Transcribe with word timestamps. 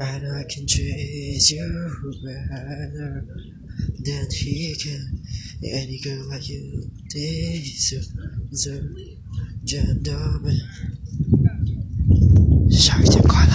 And 0.00 0.32
I 0.32 0.44
can 0.44 0.64
treat 0.66 1.50
you 1.50 2.02
better 2.24 3.26
than 4.04 4.26
he 4.30 4.76
can. 4.80 5.22
Any 5.64 5.98
girl 6.00 6.28
like 6.28 6.48
you 6.48 6.88
deserves 7.08 8.66
a 8.68 8.80
gentleman. 9.64 10.60
Shark 12.70 13.47